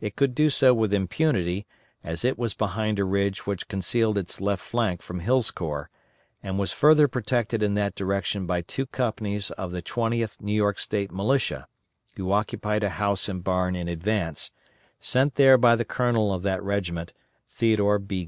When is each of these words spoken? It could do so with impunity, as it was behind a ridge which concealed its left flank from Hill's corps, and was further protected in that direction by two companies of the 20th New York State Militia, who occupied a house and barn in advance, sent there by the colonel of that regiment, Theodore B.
It 0.00 0.14
could 0.14 0.36
do 0.36 0.50
so 0.50 0.72
with 0.72 0.94
impunity, 0.94 1.66
as 2.04 2.24
it 2.24 2.38
was 2.38 2.54
behind 2.54 3.00
a 3.00 3.04
ridge 3.04 3.44
which 3.44 3.66
concealed 3.66 4.16
its 4.16 4.40
left 4.40 4.62
flank 4.62 5.02
from 5.02 5.18
Hill's 5.18 5.50
corps, 5.50 5.90
and 6.44 6.60
was 6.60 6.70
further 6.72 7.08
protected 7.08 7.60
in 7.60 7.74
that 7.74 7.96
direction 7.96 8.46
by 8.46 8.60
two 8.60 8.86
companies 8.86 9.50
of 9.50 9.72
the 9.72 9.82
20th 9.82 10.40
New 10.40 10.54
York 10.54 10.78
State 10.78 11.10
Militia, 11.10 11.66
who 12.14 12.30
occupied 12.30 12.84
a 12.84 12.88
house 13.02 13.28
and 13.28 13.42
barn 13.42 13.74
in 13.74 13.88
advance, 13.88 14.52
sent 15.00 15.34
there 15.34 15.58
by 15.58 15.74
the 15.74 15.84
colonel 15.84 16.32
of 16.32 16.44
that 16.44 16.62
regiment, 16.62 17.12
Theodore 17.48 17.98
B. 17.98 18.22